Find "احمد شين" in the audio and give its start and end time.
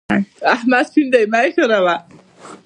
0.55-1.07